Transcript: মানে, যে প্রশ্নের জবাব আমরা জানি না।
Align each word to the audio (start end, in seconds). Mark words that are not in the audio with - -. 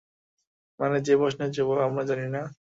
মানে, 0.79 0.97
যে 1.01 1.13
প্রশ্নের 1.17 1.51
জবাব 1.51 1.79
আমরা 1.81 2.03
জানি 2.03 2.27
না। 2.27 2.41